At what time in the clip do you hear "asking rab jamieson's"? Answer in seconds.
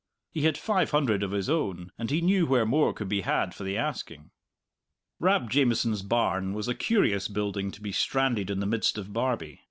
3.77-6.01